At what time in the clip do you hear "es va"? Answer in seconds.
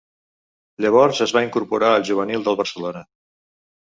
1.25-1.43